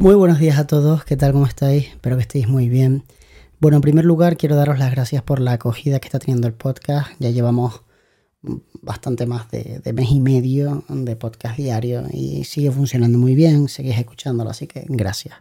[0.00, 1.32] Muy buenos días a todos, ¿qué tal?
[1.32, 1.88] ¿Cómo estáis?
[1.88, 3.04] Espero que estéis muy bien.
[3.60, 6.54] Bueno, en primer lugar quiero daros las gracias por la acogida que está teniendo el
[6.54, 7.10] podcast.
[7.18, 7.82] Ya llevamos
[8.80, 13.98] bastante más de, mes y medio de podcast diario y sigue funcionando muy bien, seguís
[13.98, 15.34] escuchándolo, así que gracias.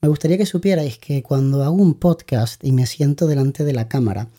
[0.00, 3.86] Me gustaría que supierais que cuando hago un podcast y me siento delante de la
[3.86, 4.30] cámara,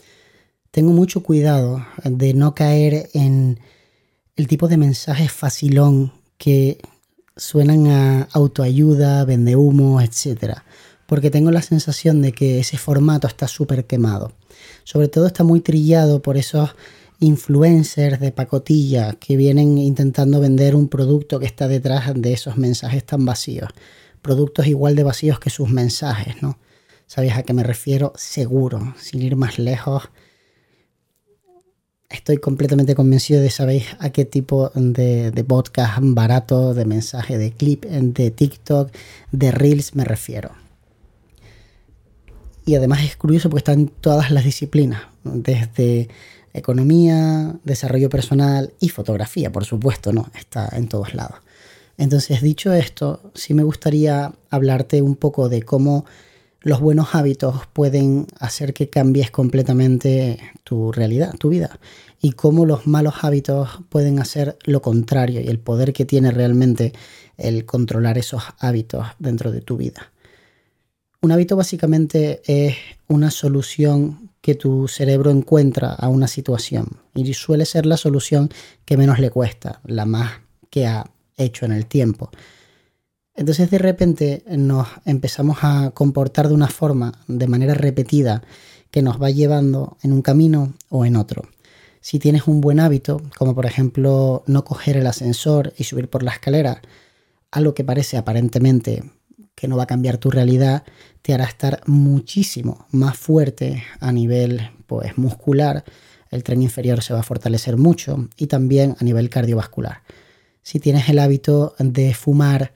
[0.72, 3.59] tengo mucho cuidado de no caer en
[4.38, 6.80] el tipo de mensajes facilón que
[7.38, 10.59] suenan a autoayuda, vende humo, etc.
[11.05, 14.34] Porque tengo la sensación de que ese formato está súper quemado.
[14.84, 16.75] Sobre todo está muy trillado por esos
[17.20, 23.05] influencers de pacotilla que vienen intentando vender un producto que está detrás de esos mensajes
[23.05, 23.70] tan vacíos.
[24.22, 26.58] Productos igual de vacíos que sus mensajes, ¿no?
[27.08, 28.14] ¿Sabéis a qué me refiero?
[28.16, 30.09] Seguro, sin ir más lejos
[32.16, 37.85] estoy completamente convencido de saber a qué tipo de, podcast barato, de mensaje, de clip,
[37.85, 38.91] de TikTok,
[39.31, 40.52] de Reels me refiero.
[42.66, 46.09] Y además es curioso porque está en todas las disciplinas, desde
[46.53, 50.31] economía, desarrollo personal y fotografía, por supuesto, ¿no?
[50.36, 51.39] Está en todos lados.
[51.97, 56.05] Entonces, dicho esto, sí me gustaría hablarte un poco de cómo
[56.66, 61.80] los buenos hábitos pueden hacer que cambies completamente tu realidad, tu vida,
[62.19, 66.91] y cómo los malos hábitos pueden hacer lo contrario y el poder que tiene realmente
[67.38, 70.11] el controlar esos hábitos dentro de tu vida.
[71.21, 72.75] Un hábito básicamente es
[73.08, 78.49] una solución que tu cerebro encuentra a una situación y suele ser la solución
[78.86, 80.31] que menos le cuesta, la más
[80.71, 81.05] que ha
[81.38, 82.31] hecho en el tiempo.
[83.36, 88.44] Entonces de repente nos empezamos a comportar de una forma, de manera repetida,
[88.92, 91.43] que nos va llevando en un camino o en otro.
[91.99, 96.23] Si tienes un buen hábito, como por ejemplo no coger el ascensor y subir por
[96.23, 96.82] la escalera,
[97.52, 99.04] algo que parece aparentemente
[99.55, 100.83] que no va a cambiar tu realidad,
[101.21, 105.83] te hará estar muchísimo más fuerte a nivel pues, muscular,
[106.30, 110.02] el tren inferior se va a fortalecer mucho y también a nivel cardiovascular.
[110.61, 112.71] Si tienes el hábito de fumar,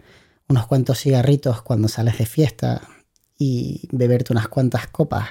[0.50, 2.82] unos cuantos cigarritos cuando sales de fiesta
[3.38, 5.30] y beberte unas cuantas copas,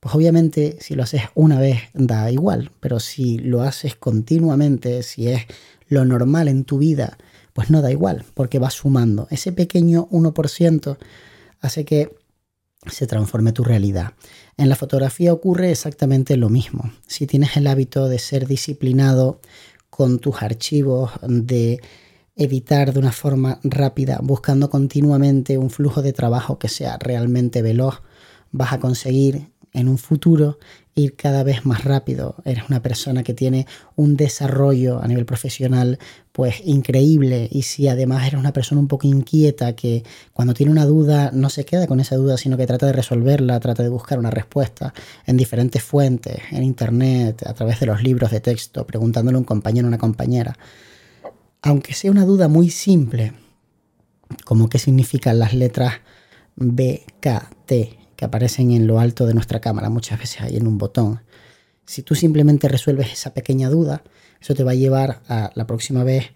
[0.00, 5.28] pues obviamente si lo haces una vez da igual, pero si lo haces continuamente, si
[5.28, 5.42] es
[5.88, 7.18] lo normal en tu vida,
[7.52, 9.26] pues no da igual, porque va sumando.
[9.30, 10.96] Ese pequeño 1%
[11.60, 12.16] hace que
[12.86, 14.14] se transforme tu realidad.
[14.56, 16.92] En la fotografía ocurre exactamente lo mismo.
[17.06, 19.40] Si tienes el hábito de ser disciplinado
[19.90, 21.80] con tus archivos, de
[22.36, 28.02] editar de una forma rápida, buscando continuamente un flujo de trabajo que sea realmente veloz,
[28.50, 30.58] vas a conseguir en un futuro
[30.94, 32.36] ir cada vez más rápido.
[32.44, 33.66] Eres una persona que tiene
[33.96, 35.98] un desarrollo a nivel profesional
[36.32, 40.04] pues increíble y si además eres una persona un poco inquieta que
[40.34, 43.60] cuando tiene una duda no se queda con esa duda sino que trata de resolverla,
[43.60, 44.92] trata de buscar una respuesta
[45.26, 49.44] en diferentes fuentes, en internet, a través de los libros de texto, preguntándole a un
[49.44, 50.58] compañero o una compañera
[51.62, 53.32] aunque sea una duda muy simple,
[54.44, 55.94] como qué significan las letras
[56.56, 60.66] B, K, T que aparecen en lo alto de nuestra cámara, muchas veces ahí en
[60.66, 61.22] un botón.
[61.86, 64.02] Si tú simplemente resuelves esa pequeña duda,
[64.40, 66.32] eso te va a llevar a la próxima vez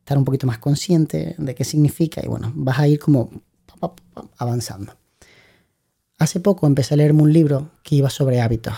[0.00, 3.30] estar un poquito más consciente de qué significa y bueno, vas a ir como
[4.36, 4.96] avanzando.
[6.18, 8.74] Hace poco empecé a leerme un libro que iba sobre hábitos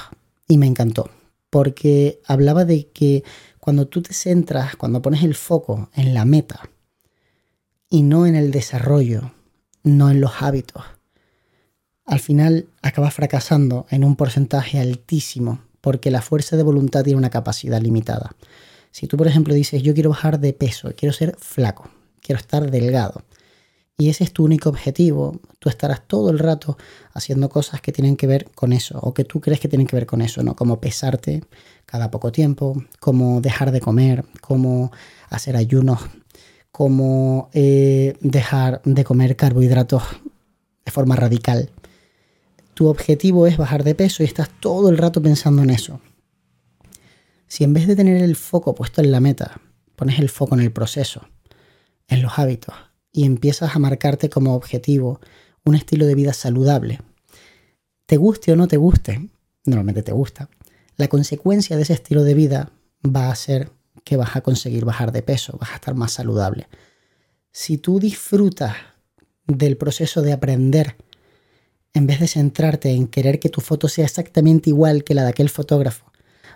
[0.48, 1.10] y me encantó
[1.50, 3.24] porque hablaba de que
[3.68, 6.70] cuando tú te centras, cuando pones el foco en la meta
[7.90, 9.34] y no en el desarrollo,
[9.82, 10.82] no en los hábitos,
[12.06, 17.28] al final acabas fracasando en un porcentaje altísimo porque la fuerza de voluntad tiene una
[17.28, 18.34] capacidad limitada.
[18.90, 21.90] Si tú, por ejemplo, dices, yo quiero bajar de peso, quiero ser flaco,
[22.22, 23.22] quiero estar delgado,
[24.00, 26.78] y ese es tu único objetivo, tú estarás todo el rato
[27.14, 29.96] haciendo cosas que tienen que ver con eso o que tú crees que tienen que
[29.96, 30.54] ver con eso, ¿no?
[30.54, 31.42] Como pesarte
[31.84, 34.92] cada poco tiempo, como dejar de comer, como
[35.30, 35.98] hacer ayunos,
[36.70, 40.04] como eh, dejar de comer carbohidratos
[40.84, 41.70] de forma radical.
[42.74, 46.00] Tu objetivo es bajar de peso y estás todo el rato pensando en eso.
[47.48, 49.60] Si en vez de tener el foco puesto en la meta,
[49.96, 51.26] pones el foco en el proceso,
[52.06, 52.74] en los hábitos,
[53.12, 55.20] y empiezas a marcarte como objetivo
[55.64, 57.00] un estilo de vida saludable,
[58.06, 59.28] te guste o no te guste,
[59.64, 60.48] normalmente te gusta,
[60.96, 62.72] la consecuencia de ese estilo de vida
[63.04, 63.70] va a ser
[64.04, 66.68] que vas a conseguir bajar de peso, vas a estar más saludable.
[67.52, 68.74] Si tú disfrutas
[69.46, 70.96] del proceso de aprender,
[71.92, 75.30] en vez de centrarte en querer que tu foto sea exactamente igual que la de
[75.30, 76.07] aquel fotógrafo,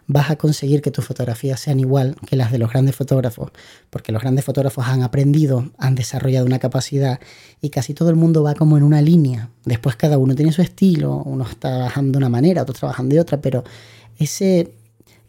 [0.07, 3.51] vas a conseguir que tus fotografías sean igual que las de los grandes fotógrafos,
[3.91, 7.21] porque los grandes fotógrafos han aprendido, han desarrollado una capacidad
[7.61, 9.51] y casi todo el mundo va como en una línea.
[9.65, 13.21] Después cada uno tiene su estilo, uno está trabajando de una manera, otro trabajan de
[13.21, 13.65] otra, pero
[14.19, 14.73] ese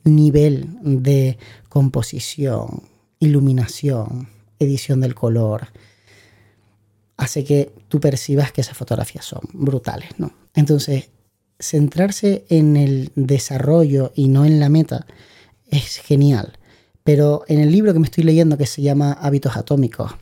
[0.03, 1.37] nivel de
[1.69, 2.83] composición,
[3.19, 4.27] iluminación,
[4.59, 5.67] edición del color,
[7.17, 10.33] hace que tú percibas que esas fotografías son brutales, ¿no?
[10.55, 11.09] Entonces,
[11.59, 15.05] centrarse en el desarrollo y no en la meta
[15.69, 16.59] es genial.
[17.03, 20.13] Pero en el libro que me estoy leyendo, que se llama Hábitos Atómicos,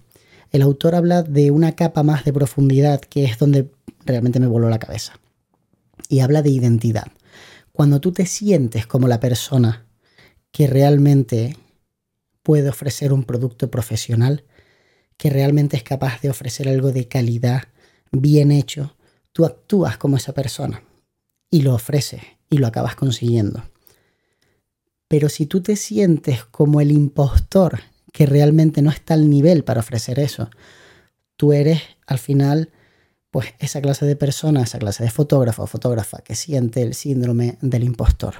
[0.52, 3.72] el autor habla de una capa más de profundidad que es donde
[4.06, 5.14] realmente me voló la cabeza.
[6.10, 7.08] Y habla de identidad.
[7.72, 9.86] Cuando tú te sientes como la persona
[10.52, 11.56] que realmente
[12.44, 14.44] puede ofrecer un producto profesional,
[15.16, 17.64] que realmente es capaz de ofrecer algo de calidad,
[18.12, 18.96] bien hecho,
[19.32, 20.84] tú actúas como esa persona
[21.52, 23.64] y lo ofreces y lo acabas consiguiendo.
[25.08, 27.82] Pero si tú te sientes como el impostor
[28.12, 30.50] que realmente no está al nivel para ofrecer eso,
[31.36, 32.70] tú eres al final
[33.30, 37.58] pues esa clase de persona, esa clase de fotógrafo o fotógrafa que siente el síndrome
[37.62, 38.36] del impostor.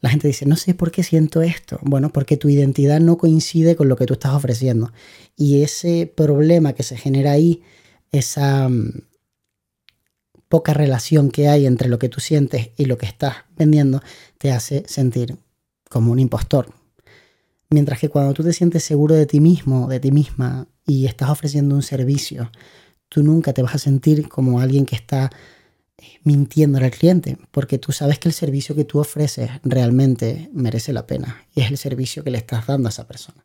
[0.00, 1.78] La gente dice, no sé por qué siento esto.
[1.82, 4.92] Bueno, porque tu identidad no coincide con lo que tú estás ofreciendo.
[5.36, 7.62] Y ese problema que se genera ahí,
[8.12, 9.00] esa, mm,
[10.48, 14.02] poca relación que hay entre lo que tú sientes y lo que estás vendiendo
[14.38, 15.38] te hace sentir
[15.88, 16.72] como un impostor.
[17.70, 21.30] Mientras que cuando tú te sientes seguro de ti mismo, de ti misma, y estás
[21.30, 22.50] ofreciendo un servicio,
[23.08, 25.30] tú nunca te vas a sentir como alguien que está
[25.96, 30.92] eh, mintiendo al cliente, porque tú sabes que el servicio que tú ofreces realmente merece
[30.92, 33.44] la pena y es el servicio que le estás dando a esa persona.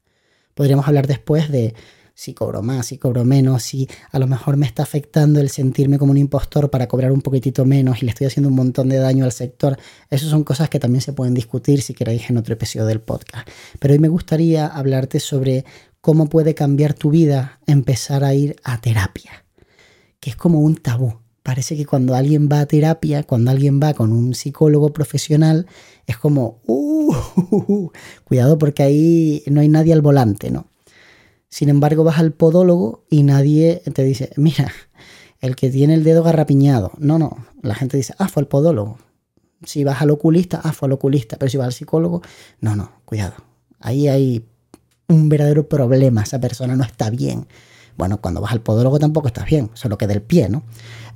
[0.53, 1.73] Podríamos hablar después de
[2.19, 5.97] si cobro más, si cobro menos, si a lo mejor me está afectando el sentirme
[5.97, 8.97] como un impostor para cobrar un poquitito menos y le estoy haciendo un montón de
[8.97, 9.79] daño al sector.
[10.09, 13.47] Esas son cosas que también se pueden discutir si queréis en otro episodio del podcast.
[13.79, 15.63] Pero hoy me gustaría hablarte sobre
[16.01, 19.45] cómo puede cambiar tu vida empezar a ir a terapia,
[20.19, 21.21] que es como un tabú.
[21.41, 25.67] Parece que cuando alguien va a terapia, cuando alguien va con un psicólogo profesional,
[26.05, 27.89] es como, uh,
[28.25, 30.68] cuidado porque ahí no hay nadie al volante, ¿no?
[31.49, 34.71] Sin embargo, vas al podólogo y nadie te dice, mira,
[35.41, 36.91] el que tiene el dedo garrapiñado.
[36.99, 37.45] No, no.
[37.61, 38.97] La gente dice, ah, fue al podólogo.
[39.63, 41.37] Si vas al oculista, ah, fue al oculista.
[41.37, 42.21] Pero si vas al psicólogo,
[42.61, 43.33] no, no, cuidado.
[43.79, 44.45] Ahí hay
[45.07, 46.21] un verdadero problema.
[46.21, 47.47] Esa persona no está bien.
[47.97, 50.63] Bueno, cuando vas al podólogo tampoco estás bien, solo que del pie, ¿no?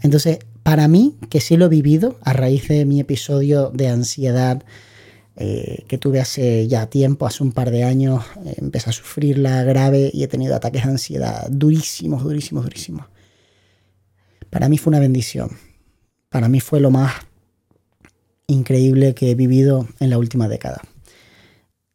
[0.02, 4.64] Entonces, para mí, que sí lo he vivido a raíz de mi episodio de ansiedad
[5.36, 9.64] eh, que tuve hace ya tiempo, hace un par de años, eh, empecé a sufrirla
[9.64, 13.08] grave y he tenido ataques de ansiedad durísimos, durísimos, durísimos.
[14.50, 15.58] Para mí fue una bendición.
[16.30, 17.14] Para mí fue lo más
[18.48, 20.82] increíble que he vivido en la última década.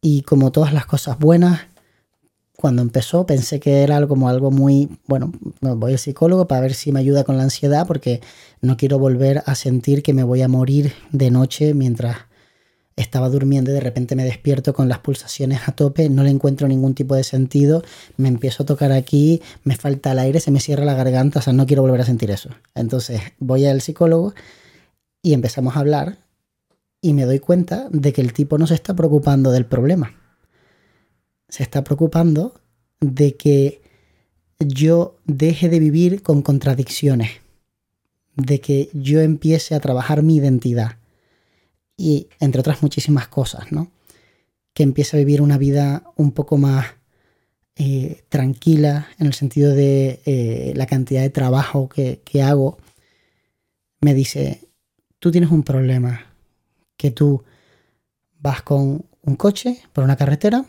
[0.00, 1.60] Y como todas las cosas buenas,
[2.56, 6.90] cuando empezó pensé que era como algo muy, bueno, voy al psicólogo para ver si
[6.90, 8.20] me ayuda con la ansiedad porque
[8.60, 12.27] no quiero volver a sentir que me voy a morir de noche mientras
[12.98, 16.66] estaba durmiendo y de repente me despierto con las pulsaciones a tope, no le encuentro
[16.66, 17.82] ningún tipo de sentido,
[18.16, 21.42] me empiezo a tocar aquí, me falta el aire, se me cierra la garganta, o
[21.42, 22.50] sea, no quiero volver a sentir eso.
[22.74, 24.34] Entonces voy al psicólogo
[25.22, 26.18] y empezamos a hablar
[27.00, 30.14] y me doy cuenta de que el tipo no se está preocupando del problema.
[31.48, 32.60] Se está preocupando
[33.00, 33.80] de que
[34.58, 37.30] yo deje de vivir con contradicciones,
[38.34, 40.96] de que yo empiece a trabajar mi identidad
[41.98, 43.90] y entre otras muchísimas cosas, ¿no?
[44.72, 46.86] Que empiece a vivir una vida un poco más
[47.76, 52.78] eh, tranquila en el sentido de eh, la cantidad de trabajo que, que hago.
[54.00, 54.68] Me dice,
[55.18, 56.32] tú tienes un problema,
[56.96, 57.42] que tú
[58.38, 60.64] vas con un coche por una carretera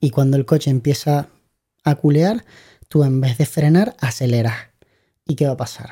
[0.00, 1.28] y cuando el coche empieza
[1.84, 2.44] a culear,
[2.88, 4.68] tú en vez de frenar, aceleras.
[5.26, 5.90] ¿Y qué va a pasar?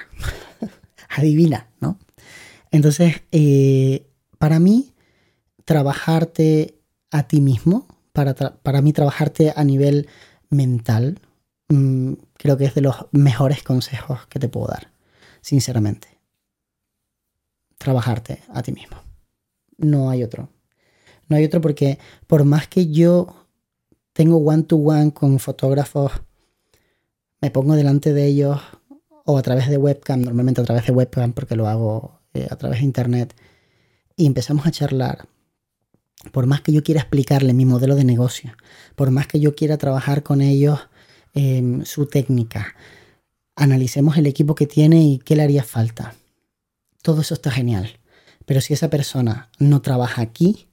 [1.10, 1.98] Adivina, ¿no?
[2.76, 4.06] Entonces, eh,
[4.36, 4.92] para mí,
[5.64, 6.78] trabajarte
[7.10, 10.08] a ti mismo, para, para mí trabajarte a nivel
[10.50, 11.18] mental,
[11.70, 14.92] mm, creo que es de los mejores consejos que te puedo dar,
[15.40, 16.20] sinceramente.
[17.78, 18.98] Trabajarte a ti mismo.
[19.78, 20.50] No hay otro.
[21.28, 23.46] No hay otro porque por más que yo
[24.12, 26.12] tengo one-to-one -one con fotógrafos,
[27.40, 28.60] me pongo delante de ellos
[29.24, 32.56] o a través de webcam, normalmente a través de webcam porque lo hago eh, a
[32.56, 33.34] través de internet
[34.16, 35.28] y empezamos a charlar,
[36.32, 38.56] por más que yo quiera explicarle mi modelo de negocio,
[38.94, 40.80] por más que yo quiera trabajar con ellos
[41.84, 42.74] su técnica,
[43.56, 46.14] analicemos el equipo que tiene y qué le haría falta.
[47.02, 47.98] Todo eso está genial.
[48.46, 50.68] Pero si esa persona no trabaja aquí,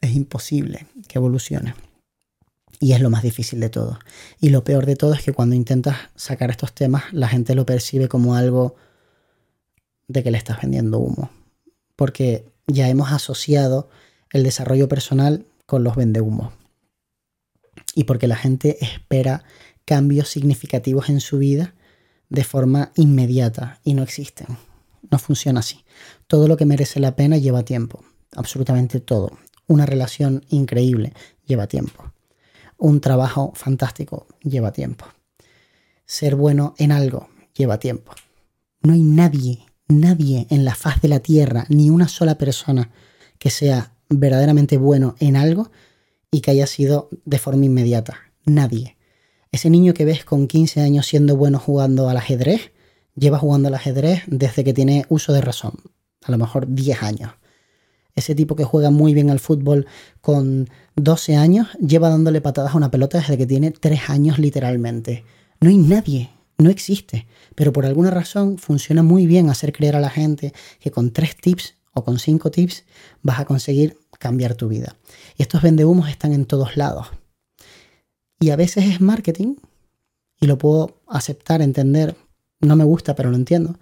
[0.00, 1.74] es imposible que evolucione.
[2.80, 3.98] Y es lo más difícil de todo.
[4.40, 7.64] Y lo peor de todo es que cuando intentas sacar estos temas, la gente lo
[7.66, 8.76] percibe como algo
[10.08, 11.30] de que le estás vendiendo humo.
[11.94, 13.88] Porque ya hemos asociado
[14.32, 16.52] el desarrollo personal con los vendehumos.
[17.94, 19.44] Y porque la gente espera
[19.84, 21.74] cambios significativos en su vida
[22.28, 24.46] de forma inmediata y no existen.
[25.10, 25.84] No funciona así.
[26.26, 28.04] Todo lo que merece la pena lleva tiempo.
[28.36, 29.38] Absolutamente todo.
[29.66, 31.12] Una relación increíble
[31.46, 32.12] lleva tiempo.
[32.76, 35.06] Un trabajo fantástico lleva tiempo.
[36.04, 38.12] Ser bueno en algo lleva tiempo.
[38.82, 42.90] No hay nadie, nadie en la faz de la tierra, ni una sola persona
[43.38, 45.70] que sea verdaderamente bueno en algo
[46.30, 48.18] y que haya sido de forma inmediata.
[48.44, 48.96] Nadie.
[49.50, 52.72] Ese niño que ves con 15 años siendo bueno jugando al ajedrez,
[53.14, 55.74] lleva jugando al ajedrez desde que tiene uso de razón.
[56.22, 57.32] A lo mejor 10 años.
[58.14, 59.86] Ese tipo que juega muy bien al fútbol
[60.20, 65.24] con 12 años, lleva dándole patadas a una pelota desde que tiene 3 años literalmente.
[65.60, 67.26] No hay nadie, no existe.
[67.54, 71.36] Pero por alguna razón funciona muy bien hacer creer a la gente que con 3
[71.36, 72.84] tips o con 5 tips
[73.22, 74.96] vas a conseguir cambiar tu vida.
[75.36, 77.08] Y estos vendehumos están en todos lados.
[78.40, 79.56] Y a veces es marketing,
[80.40, 82.16] y lo puedo aceptar, entender,
[82.60, 83.78] no me gusta, pero lo entiendo.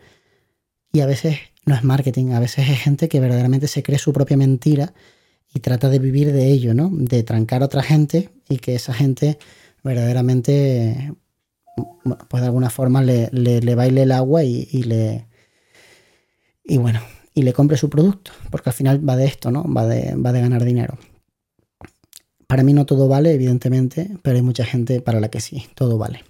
[0.93, 4.13] Y a veces no es marketing, a veces es gente que verdaderamente se cree su
[4.13, 4.95] propia mentira
[5.53, 6.91] y trata de vivir de ello, ¿no?
[6.93, 9.39] De trancar a otra gente y que esa gente
[9.83, 11.13] verdaderamente,
[12.29, 15.27] pues de alguna forma le, le, baile el agua y, y, le...
[16.65, 17.01] Y bueno,
[17.35, 19.63] y le compre su producto, porque al final va de esto, ¿no?
[19.73, 20.99] Va de, va de ganar dinero.
[22.47, 25.99] Para mí no todo vale, evidentemente, pero hay mucha gente para la que sí, todo
[25.99, 26.25] vale.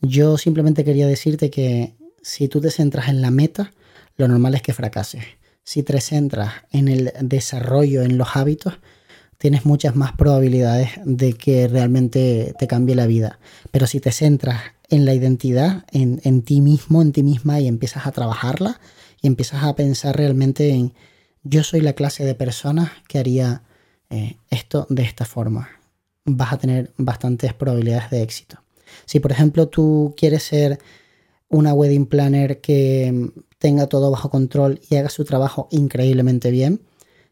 [0.00, 3.72] Yo simplemente quería decirte que si tú te centras en la meta,
[4.16, 5.24] lo normal es que fracases.
[5.62, 8.74] Si te centras en el desarrollo, en los hábitos,
[9.44, 13.38] tienes muchas más probabilidades de que realmente te cambie la vida.
[13.72, 17.68] Pero si te centras en la identidad, en, en ti mismo, en ti misma y
[17.68, 18.80] empiezas a trabajarla
[19.20, 20.94] y empiezas a pensar realmente en
[21.42, 23.64] yo soy la clase de persona que haría
[24.08, 25.68] eh, esto de esta forma.
[26.24, 28.62] Vas a tener bastantes probabilidades de éxito.
[29.04, 30.78] Si por ejemplo tú quieres ser
[31.50, 36.80] una wedding planner que tenga todo bajo control y haga su trabajo increíblemente bien,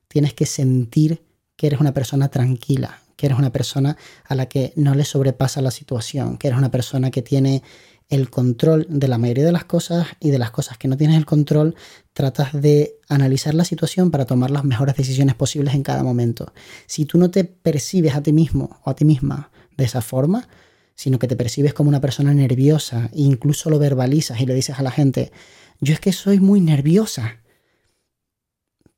[0.08, 1.22] tienes que sentir
[1.62, 5.62] que eres una persona tranquila, que eres una persona a la que no le sobrepasa
[5.62, 7.62] la situación, que eres una persona que tiene
[8.08, 11.16] el control de la mayoría de las cosas y de las cosas que no tienes
[11.16, 11.76] el control,
[12.14, 16.52] tratas de analizar la situación para tomar las mejores decisiones posibles en cada momento.
[16.86, 20.48] Si tú no te percibes a ti mismo o a ti misma de esa forma,
[20.96, 24.80] sino que te percibes como una persona nerviosa e incluso lo verbalizas y le dices
[24.80, 25.30] a la gente,
[25.80, 27.36] yo es que soy muy nerviosa,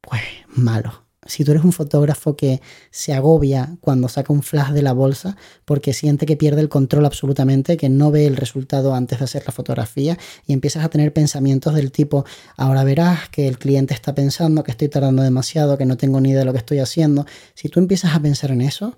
[0.01, 4.83] pues malo si tú eres un fotógrafo que se agobia cuando saca un flash de
[4.83, 9.19] la bolsa porque siente que pierde el control absolutamente, que no ve el resultado antes
[9.19, 12.25] de hacer la fotografía y empiezas a tener pensamientos del tipo,
[12.57, 16.31] ahora verás que el cliente está pensando que estoy tardando demasiado, que no tengo ni
[16.31, 18.97] idea de lo que estoy haciendo, si tú empiezas a pensar en eso,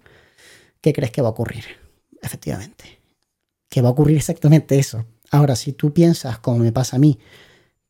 [0.80, 1.64] ¿qué crees que va a ocurrir?
[2.22, 3.00] Efectivamente,
[3.68, 5.04] que va a ocurrir exactamente eso.
[5.30, 7.18] Ahora, si tú piensas, como me pasa a mí,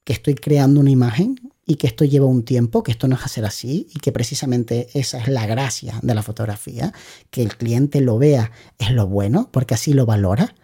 [0.04, 3.24] que estoy creando una imagen, y que esto lleva un tiempo, que esto no es
[3.24, 6.92] hacer así y que precisamente esa es la gracia de la fotografía,
[7.30, 10.54] que el cliente lo vea es lo bueno porque así lo valora.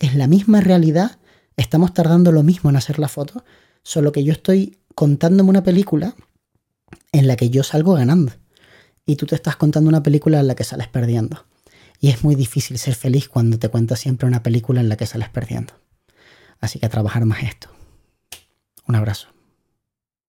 [0.00, 1.18] Es la misma realidad,
[1.56, 3.44] estamos tardando lo mismo en hacer la foto,
[3.84, 6.16] solo que yo estoy contándome una película
[7.12, 8.32] en la que yo salgo ganando
[9.06, 11.46] y tú te estás contando una película en la que sales perdiendo.
[12.00, 15.06] Y es muy difícil ser feliz cuando te cuentas siempre una película en la que
[15.06, 15.74] sales perdiendo.
[16.60, 17.68] Así que a trabajar más esto.
[18.86, 19.33] Un abrazo.